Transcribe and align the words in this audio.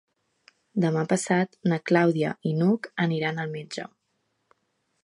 Demà 0.85 1.03
passat 1.11 1.53
na 1.73 1.79
Clàudia 1.91 2.33
i 2.53 2.55
n'Hug 2.63 2.91
aniran 3.07 3.45
al 3.45 3.55
metge. 3.57 3.89